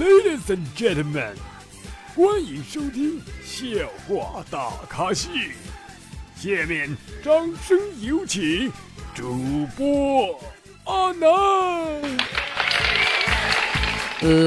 [0.00, 1.34] Ladies and gentlemen，
[2.16, 3.66] 欢迎收听笑
[4.08, 5.28] 话大咖秀。
[6.34, 8.72] 下面掌声有请
[9.14, 10.40] 主播
[10.84, 11.28] 阿南。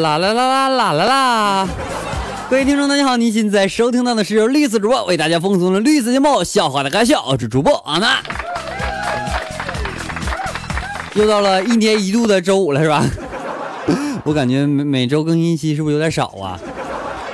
[0.01, 1.67] 啦啦啦啦啦啦啦！
[2.49, 8.23] 各位听众，大家好，你现在收听到的是由绿色主播为大家奉送的绿色节目《笑话大咖秀》，我是主播阿南。
[11.13, 13.05] 又到了一年一度的周五了，是吧？
[14.23, 16.59] 我感觉每每周更新一期是不是有点少啊？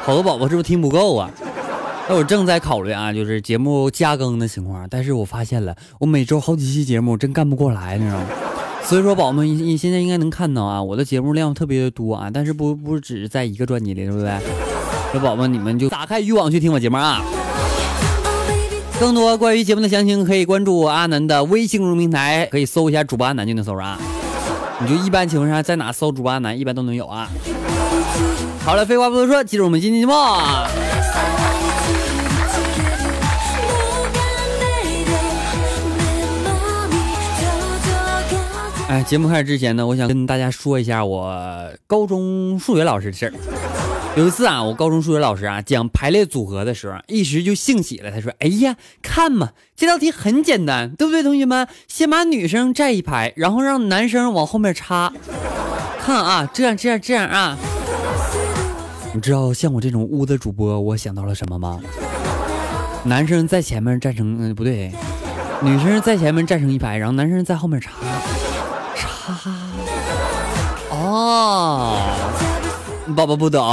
[0.04, 1.30] 好多宝宝是不是听不够啊？
[2.08, 8.26] 那我正在考虑啊，就是节目加更的情况，但是我发现了，我每周好几期节目真干不过来，你知道吗？
[8.84, 14.32] 所以说，宝宝们，你现在应该能看到啊，我的节目量特别的多啊，但是不不只是在一个专辑里，对不对？
[15.14, 17.22] 那宝宝们，你们就打开渔网去听我节目啊。
[19.00, 24.00] 更多关于节目的详情，可以关注阿南的微信公众平台，可以搜一下主播阿南就能搜着啊。
[24.82, 27.28] 你就一般情况下在哪搜主播阿南，一般都能有啊。
[28.64, 30.14] 好了，废话不多说，进入我们今天节目。
[38.88, 43.34] 哎，节目开始之前呢，我想跟大家说一下我高中数学老师的事儿。
[44.20, 48.12] 有一次啊，我高中数学老师啊讲排列组合的时候，一时就兴起了。
[48.12, 51.66] 他说：“哎呀，看嘛，这道题很简单，对不对，同学们？
[51.88, 55.14] 先把女生站一排，然后让男生往后面插。
[56.02, 57.58] 看啊，这样这样这样啊。
[59.14, 61.80] 你知道像我这种污的主播，我想到了什么吗？
[63.06, 64.36] 男生在前面站成……
[64.38, 64.92] 嗯，不对，
[65.62, 67.92] 女生在前面站成一排，然后男生在后面插。”
[70.92, 71.96] 哦，
[73.16, 73.66] 宝宝不懂。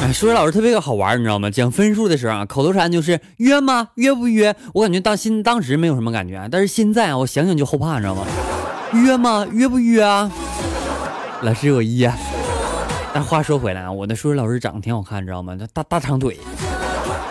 [0.00, 1.50] 哎，数学老师特别好玩，你知道吗？
[1.50, 3.88] 讲分数的时候啊，口头禅就是约吗？
[3.94, 4.54] 约不约？
[4.72, 8.24] 我感觉当心当时没有什么感觉，但是现在啊，我想想就后怕，你知道吗？
[8.94, 9.46] 约吗？
[9.52, 10.30] 约不约啊？
[11.42, 12.08] 老师我一。
[13.12, 15.56] 但话说回来啊，我的数学老师长得挺好看，你知道吗？
[15.58, 16.38] 他大大长腿。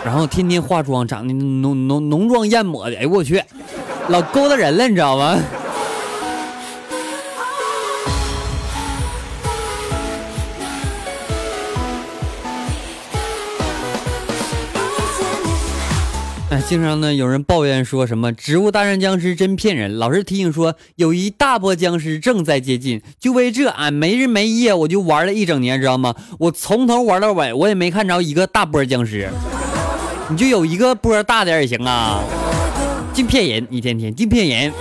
[0.04, 3.42] 然后天天化妆，长得浓浓浓妆艳抹的，哎呦我去，
[4.08, 5.36] 老勾搭人了，你知道吗？
[16.50, 26.14] 哎，经常呢有人抱怨说什么《植物大战僵尸》真骗人，老师提醒说有一大波僵尸正在接近，就为这俺没日没夜我就玩了一整年，知道吗？
[26.38, 29.28] 我从头玩到尾，我也没看着一个大波僵尸。
[30.30, 32.24] 你就有一个波大点也行啊，
[33.12, 34.72] 净骗人，一天天净骗人。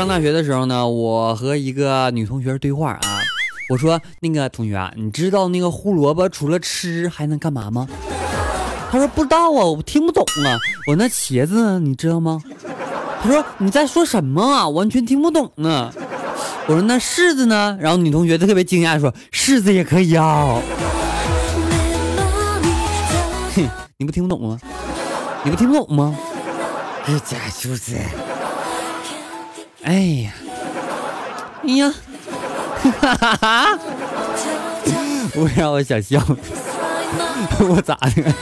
[0.00, 3.20] 上大学的时候呢，我和一个女同学对话啊，
[3.68, 7.86] 我说那个同学啊，你知道那个胡萝卜除了吃还能干嘛吗？
[8.90, 10.56] 他说不知道啊，我听不懂啊。
[10.86, 12.42] 我那茄子呢，你知道吗？
[13.22, 14.66] 他说你在说什么啊？
[14.70, 15.92] 完全听不懂呢。
[16.66, 17.76] 我说那柿子呢？
[17.78, 20.62] 然后女同学特别惊讶说柿子也可以啊。
[23.54, 23.68] 哼，
[23.98, 24.58] 你不听不懂吗？
[25.44, 26.16] 你不听不懂吗？
[27.06, 27.94] 这假兔子。
[29.82, 30.32] 哎呀，
[31.64, 31.92] 哎呀，
[33.00, 33.78] 哈哈哈！
[35.34, 36.20] 我让我想笑，
[37.60, 38.32] 我咋的？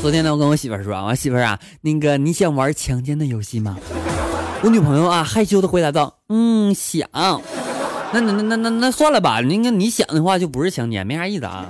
[0.00, 3.76] 昨天呢，我跟我媳妇儿说啊，我媳妇儿啊，那个你想玩强奸的游戏吗？
[4.62, 7.06] 我女朋友啊，害羞的回答道：“嗯，想。
[8.12, 11.66] 那那那那那那算了吧，那个你想的话就不是强奸，没啥意思啊，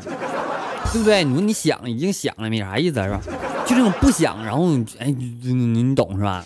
[0.94, 1.24] 对不对？
[1.24, 3.20] 你说你想已经想了，没啥意思是吧？
[3.66, 4.64] 就这种不想，然后
[5.00, 5.12] 哎，
[5.42, 6.44] 你你懂是吧？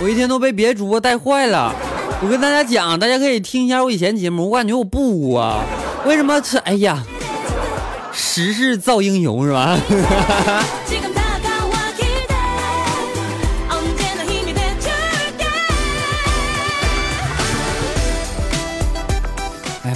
[0.00, 1.74] 我一天都被别的主播带坏了。
[2.22, 5.62] 我跟大家讲，大家可以听一下我以前节目，我感觉我不污啊，
[6.06, 6.58] 为什么这？
[6.60, 7.04] 哎呀。”
[8.10, 9.78] 时势造英雄是吧？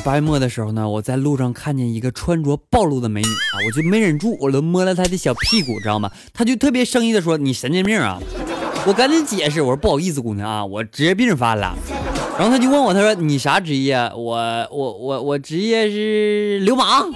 [0.05, 6.11] 八月末的时候呢，我在路上看见一个穿着暴露的美女啊，我就没忍住，我都摸了她的小屁股，知道吗？
[6.35, 8.21] 她就特别生硬的说：“你神经病啊！”
[8.85, 11.77] 我赶紧解释，我说：“不好意思，姑娘啊，我职业病犯了。
[12.37, 13.97] ”然后她就问我，她说：“你啥职业？
[14.17, 17.09] 我我我我职业是流氓。”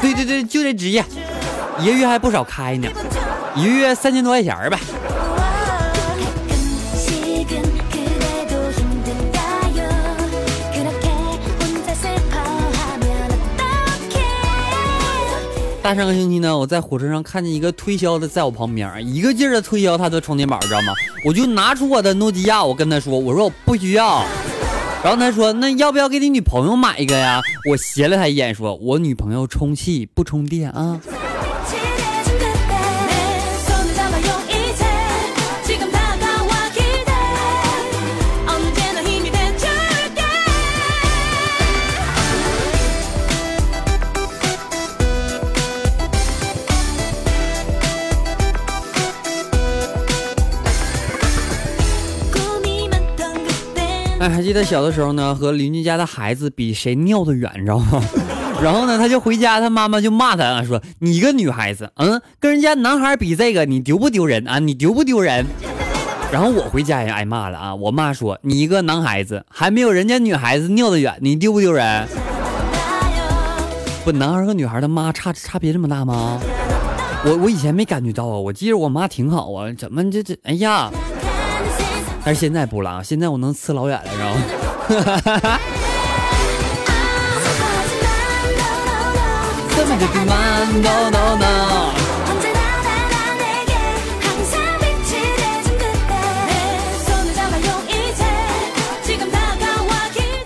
[0.00, 1.04] 对对对，就这职业，
[1.80, 2.88] 一个月还不少开呢，
[3.54, 4.78] 一个月三千多块钱呗。
[15.86, 20.92] 大上个星期呢，我在火车上看见一个推销的在我旁边，一个劲儿的推销他的充电宝，知道吗？
[21.24, 24.24] 我就拿出我的诺基亚，我跟他说，我说我不需要。
[25.04, 27.40] 然后他说，那要不要给你女朋友买一个呀？
[27.70, 31.00] 我斜了他一眼，说我女朋友充气不充电啊。
[54.28, 58.02] 还记得小的时候呢，和邻居家的孩子比谁尿的远，你知道吗？
[58.62, 64.58] 然后呢，他就回家，他妈妈就骂他啊，说你一个女孩子，嗯，跟人家男孩比这个，你丢不丢人啊？
[64.58, 65.44] 你丢不丢人？
[66.32, 72.08] 然后我回家也挨骂了啊，我妈说你一个男孩子还没有人家女孩子尿的远，你丢不丢人？
[74.04, 76.40] 不，男孩和女孩的妈差差别这么大吗？
[77.24, 80.90] 我我以前没感觉到啊，我记得我妈挺好啊，怎么这这，哎呀！
[82.26, 83.00] 但是现在不了！
[83.04, 84.42] 现在我能呲老远了，知道吗？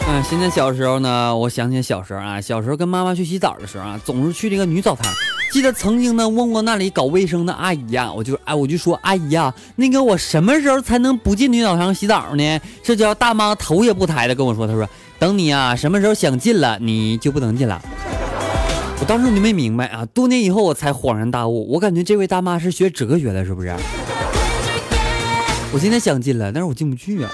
[0.07, 5.11] 嗯，现在小时候呢，我想起小时候啊，小时候跟妈妈去洗澡的时候啊，总是去这个女澡堂。
[5.51, 12.61] 记得曾经呢问过那里搞卫生的阿姨呀，我就哎我就说阿姨呀，那个我什么时候才能不进女澡堂洗澡呢？
[12.85, 14.89] 这叫大妈头也不抬的跟我说，她说
[15.19, 17.83] 等你啊什么时候想进了你就不能进了。
[19.01, 23.75] 我当时我就没明白啊，多年以后我才恍然大悟，我感觉这位大妈是学哲学的，是不是？
[25.73, 27.31] 我现在想进了，但是我进不去啊，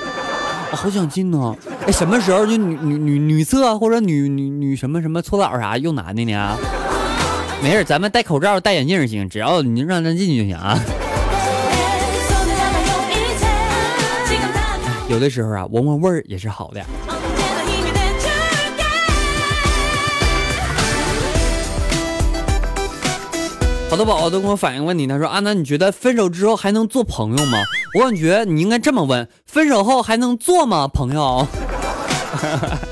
[0.70, 1.54] 我好想进呢。
[1.86, 6.56] 哎，什么时候就女女女女厕或者女女女什么什么搓澡啥用男的呢？
[7.62, 10.78] 没事，咱们戴口罩、戴眼镜行，只要你让咱进去就行啊。
[15.08, 16.84] 有的时候啊，闻闻味儿也是好的。
[23.88, 27.58] 好多宝宝都跟我反映问题，他说：“阿南，你觉得分手之后还能做朋友吗？”
[27.94, 31.46] 我感觉你应该这么问：分手后还能做吗，朋友？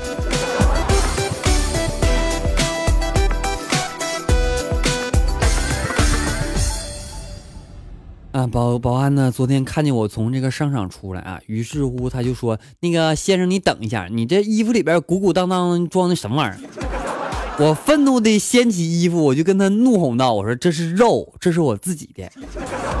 [8.35, 9.31] 啊，保保安呢？
[9.31, 16.59] 昨天看见我从这个商场出来啊，于是乎他就说：“那个先生，你等一下，你这衣服里边鼓鼓荡荡装的什么玩意儿？”
[17.65, 22.29] 我愤怒的掀起衣服，我就跟他怒吼道：“我说这是肉，这是我自己的，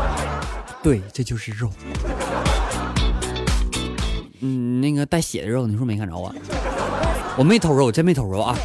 [0.81, 1.69] 对，这就是肉。
[4.39, 6.33] 嗯，那个带血的肉，你是不是没看着啊？
[7.37, 8.57] 我没偷肉，真没偷肉啊。”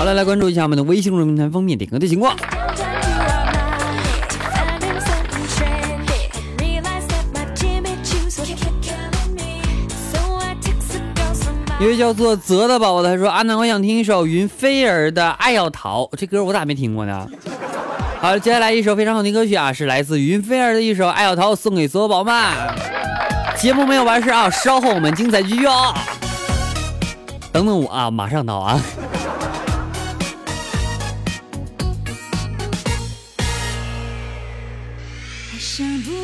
[0.00, 2.34] 好了，来关注一下我们的微信公众平台封面点歌的情况。
[11.78, 17.28] 一位叫做泽的宝宝他说：“阿南，我想听一首云飞儿的《爱要逃》，这歌我咋没听过呢？”
[18.22, 22.42] 好，接下来一首非常好听歌曲啊，是来自云飞儿的一首《爱要逃》，送给所有宝宝们。
[23.58, 25.92] 节目没有完事啊，稍后我们精彩继续啊！
[27.52, 28.80] 等等我啊，马上到啊！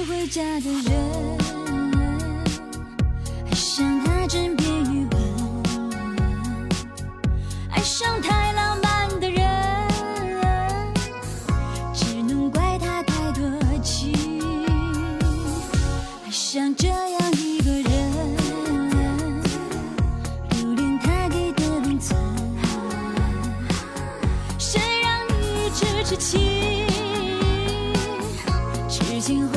[0.08, 1.38] 回家的人，
[3.44, 5.62] 爱上他枕边余温，
[7.70, 9.42] 爱上太浪漫的人，
[11.92, 13.42] 只能怪他太多
[13.82, 14.14] 情，
[16.24, 18.36] 爱上这样一个人，
[20.50, 22.16] 留恋他给的温存，
[24.56, 26.86] 谁让你一直痴情，
[28.88, 29.48] 痴情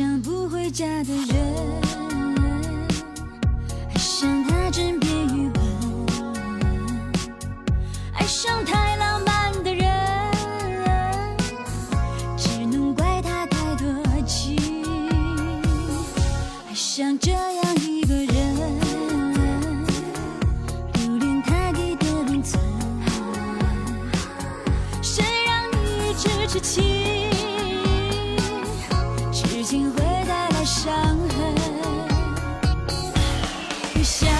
[0.00, 2.09] 像不回家的人。
[34.10, 34.39] 想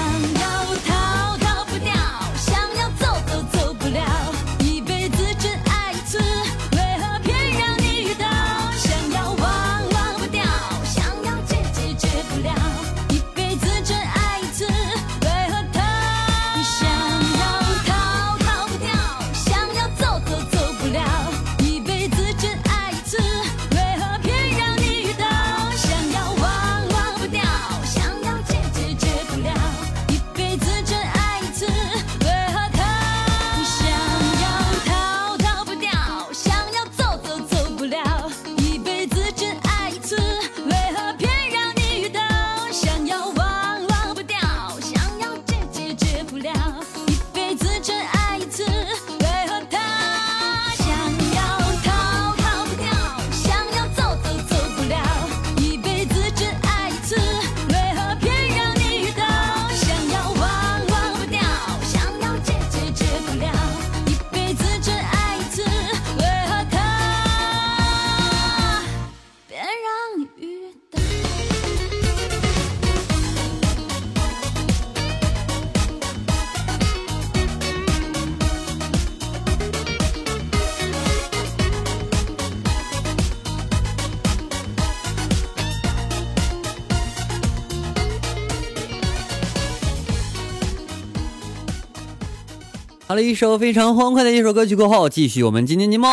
[93.11, 96.07] 好了，一首非常欢快的一首歌曲过后，继续我们今天节目。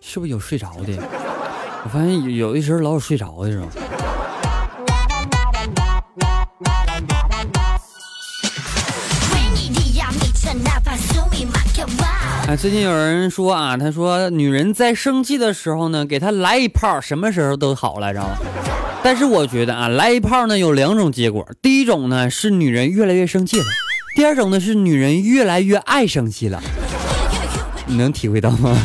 [0.00, 0.98] 是不是有睡着的？
[1.84, 3.68] 我发现有有的时候老有睡着的时候。
[12.46, 18.36] 哎，最近有人说啊，他说女人在生气的时候呢，给她来一炮，什么时候都好了，知道吗？
[19.02, 23.64] 但是我觉得啊，来一炮呢有两种结果，第一种呢是女人越来越生气了，
[24.14, 26.62] 第二种呢是女人越来越爱生气了。
[27.86, 28.76] 你能体会到吗？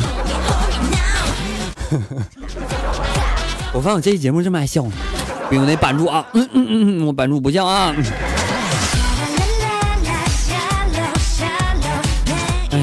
[3.72, 4.92] 我发现我这期节目这么爱笑呢，
[5.48, 6.66] 不用得板住啊，嗯嗯
[7.00, 7.94] 嗯，我板住不笑啊。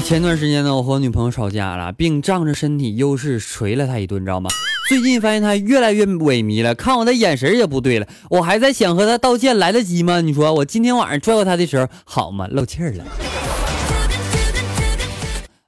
[0.02, 4.48] 前段时间呢，我和我女朋友吵架了，并仗着身体优势捶了她一顿，知道吗？
[4.88, 8.06] 最近发现她越来越萎靡了，看我的眼神也不对了。
[8.30, 10.22] 我还在想和她道歉，来得及吗？
[10.22, 12.48] 你说我今天晚上拽过她的时候好吗？
[12.50, 13.04] 漏气儿了，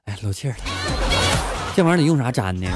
[0.05, 0.57] 哎，漏气儿了。
[1.75, 2.67] 这玩意儿得用啥粘呢？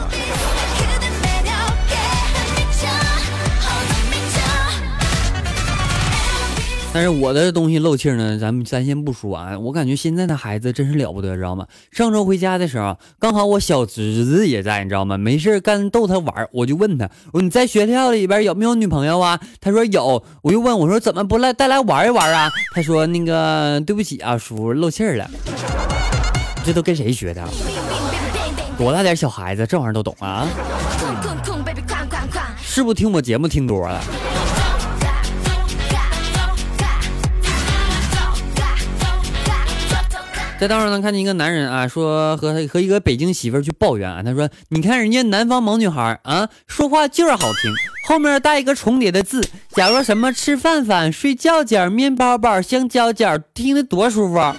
[6.96, 9.60] 但是我的东西漏气儿呢，咱们咱先不说啊。
[9.60, 11.68] 我感觉现在的孩子真是了不得，知道吗？
[11.92, 15.18] 上周回家的时候，刚好我小侄子也在，你知道吗？
[15.18, 19.38] 没事干逗他玩，我就问他，我说你在学校里边有没有女朋友啊？
[19.60, 22.50] 他说有，我就问我说怎么不来带来玩一玩啊？
[22.74, 25.30] 他说那个对不起啊，叔漏气儿了。
[26.64, 27.44] 这都跟谁学的？
[28.78, 30.48] 多大点小孩子这玩意儿都懂啊？
[32.62, 34.02] 是不是听我节目听多了？
[40.58, 47.74] 在道上呢，看见一个男人啊，说和和一个北京媳妇儿去抱怨啊，他说：“你看人家南方萌女孩啊，说话就是好听，
[48.08, 54.56] 后面带一个重叠的字，假如什么吃饭饭、睡觉觉、面包包、香蕉蕉，听得多舒服。”啊。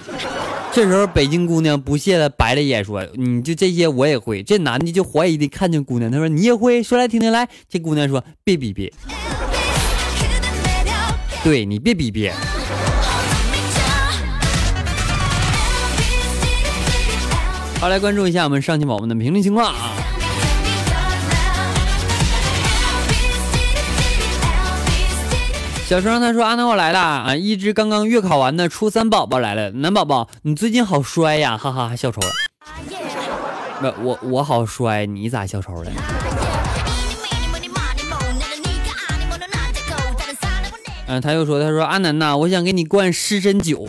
[0.71, 6.83] 这时候北京姑娘不屑的白了眼说：“你就这些我也会。”这男的就怀疑的看见姑娘，他说：“你也会？
[6.83, 8.93] 说来听听来。”这姑娘说：“别逼逼，
[11.43, 12.31] 对你别逼逼。”
[17.79, 19.93] 好，来关注一下我们上期宝宝们的评论情况啊。
[25.87, 27.37] 小声他说：“阿南，我来了啊！
[27.37, 29.71] 一只刚刚月考完的初三宝宝来了。
[29.71, 32.29] 男宝宝，你最近好衰呀，哈哈，笑抽了。
[33.81, 35.93] 不，我我好衰，你咋笑抽了？
[41.07, 43.87] 嗯、他又说，他说阿南呐，我想给你灌湿身酒。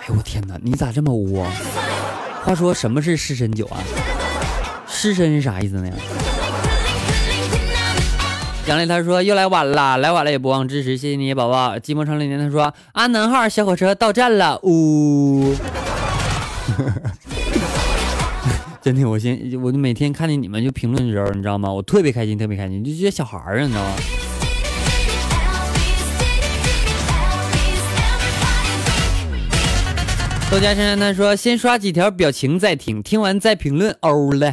[0.00, 1.50] 哎呦我天哪，你咋这么污啊？
[2.44, 3.78] 话说什么是湿身酒啊？
[4.88, 5.88] 湿身是啥意思呢？
[8.66, 11.76] 杨磊他说又来晚了，来晚了也不忘支持，谢谢你宝宝。
[11.78, 15.54] 寂寞长流年他说安南号小火车到站了，呜。
[18.82, 21.72] 真的，我现我就每天看见你们就评论的时候，你知道吗？
[21.72, 23.94] 我特别开心，特别开心，就觉得小孩儿啊，你知道吗？
[30.52, 34.52] 豆家珊珊他说先刷几条表情再听，听完再评论，欧了。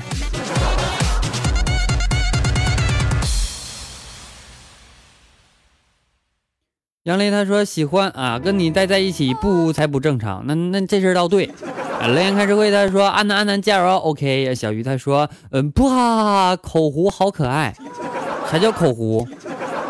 [7.03, 10.41] 杨雷他说喜欢啊，跟你待在一起不才不正常。
[10.48, 11.51] 那那这事儿倒对。
[12.00, 14.56] 啊，雷言开智慧他说安南安南加油，OK。
[14.56, 17.75] 小鱼他说嗯不哈哈，口胡好可爱。
[18.50, 19.27] 啥叫口胡？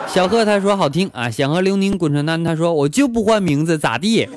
[0.07, 4.27] 小贺他说好听啊，想和刘宁滚床单他说我就不换名字咋地？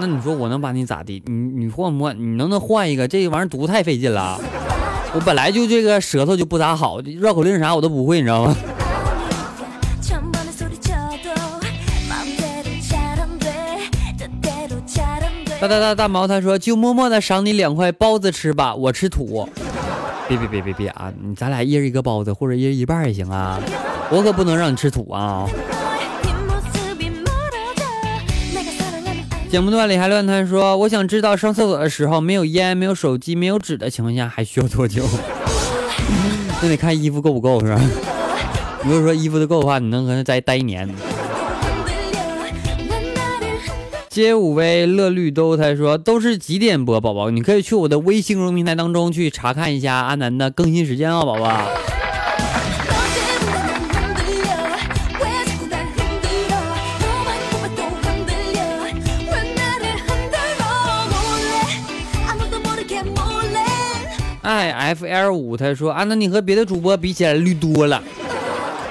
[0.00, 1.22] 那你说我能把你咋地？
[1.26, 2.16] 你你换不换？
[2.16, 3.08] 你能不能换一个？
[3.08, 4.40] 这玩意儿读太费劲了，
[5.12, 8.56] 我本来就这个舌头就不咋好，绕口令啥我都不会，你知道吗？
[15.60, 19.48] 大大大大毛他说就默默的赏你两块包子吃吧，我吃土。
[20.28, 21.12] 别别别别别啊！
[21.20, 23.58] 你咱俩一人一个包子，或者一人一半也行啊，
[24.10, 25.48] 我可不能让你吃土啊。
[29.50, 35.02] 节目段里还乱谈说，我想知道上厕所的时候没有烟、没有手机、没有纸的情况下还需要多久？
[36.60, 37.80] 那得看衣服够不够是吧？
[38.84, 40.86] 如果说衣服都够的话，你能和他再待一年。
[44.10, 47.30] 街舞威乐绿都他说都是几点播，宝宝？
[47.30, 51.68] 你可以去我的微信公众平台当中去查看一下阿南的更新时间啊、宝宝。
[64.52, 68.02] i f l 五，他说阿南你和别的主播比起来绿多了。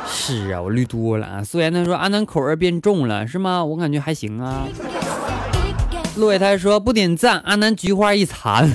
[0.08, 1.44] 是啊，我绿多了啊。
[1.44, 3.66] 素颜他说阿南口味变重了，是吗？
[3.66, 4.68] 我感觉还行啊。
[6.16, 8.70] 路伟他说不点赞，阿南菊花一残。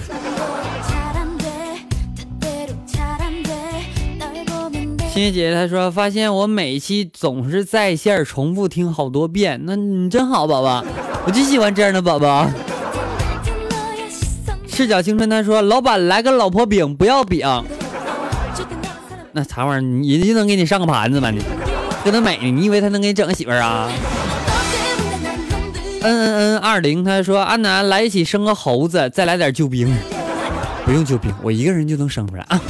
[5.12, 10.82] 欣欣姐姐她说发现我每期总是在线重复听好多遍，那你真好宝宝，
[11.26, 12.48] 我就喜欢这样的宝宝。
[14.82, 17.46] 赤脚青春他说老板来个老婆饼不要饼。
[19.30, 21.30] 那啥玩意儿人家能给你上个盘子吗？
[21.30, 21.40] 你
[22.04, 23.88] 搁那美你以为他能给你整个媳妇儿啊？
[26.00, 29.96] 嗯嗯嗯二零他说安南来一起生个猴子再来点救兵。
[30.84, 32.42] 不用救兵我一个人就能生出来。
[32.48, 32.60] 啊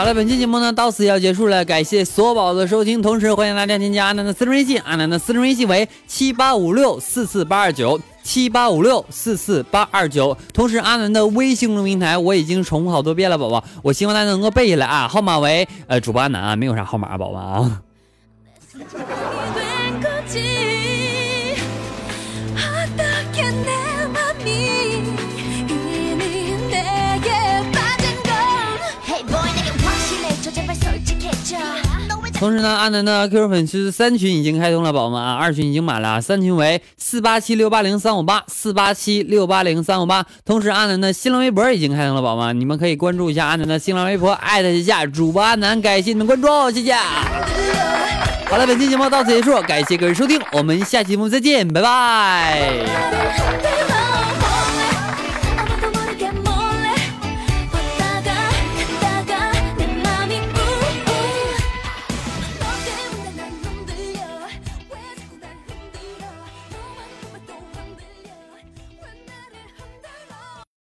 [0.00, 8.00] 好了，本期节目呢到此要结束了，感谢所有宝宝的收听，同时欢迎大家添加阿南的私人微信，阿南的私人微信为七八五六四四八二九。
[8.22, 17.82] 七八五六四四八二九，同时阿南的微信公众平台我已经重复好多遍了，宝宝，我希望大家能够背下来啊，号码为呃主播阿南啊，没有啥号码，宝宝啊。
[32.40, 40.24] 同时呢阿南的 qq 粉丝三群已经开通了宝宝们啊二群已经满了三群为四八七六八零三五八四八七六八零三五八。
[40.46, 46.94] 同时阿南的新浪微博已经开通了宝宝们你们可以关注一下阿南的新浪微博艾特一下主播阿南感谢你们关注谢谢。
[48.46, 53.69] 好了本期节目到此结束感谢各位收听我们下期节目再见拜拜。